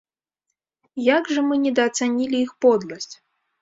Як 1.15 1.23
жа 1.35 1.45
мы 1.51 1.55
недаацанілі 1.69 2.37
іх 2.45 2.51
подласць! 2.67 3.13